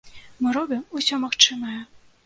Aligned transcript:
Мы 0.45 0.53
робім 0.57 0.81
усё 1.01 1.23
магчымае! 1.27 1.81